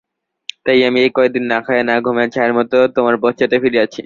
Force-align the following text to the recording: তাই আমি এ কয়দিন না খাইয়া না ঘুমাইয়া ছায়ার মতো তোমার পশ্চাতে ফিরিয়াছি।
তাই 0.65 0.79
আমি 0.87 0.99
এ 1.01 1.07
কয়দিন 1.15 1.43
না 1.45 1.57
খাইয়া 1.65 1.83
না 1.83 1.95
ঘুমাইয়া 2.05 2.33
ছায়ার 2.33 2.53
মতো 2.57 2.77
তোমার 2.95 3.15
পশ্চাতে 3.23 3.55
ফিরিয়াছি। 3.63 3.99